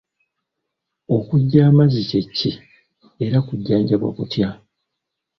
[1.15, 2.51] Okuggya amazzi kye ki
[3.25, 4.49] era kujjanjabwa kutya?